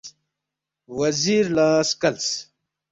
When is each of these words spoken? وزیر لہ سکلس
وزیر 0.97 1.45
لہ 1.55 1.67
سکلس 1.89 2.27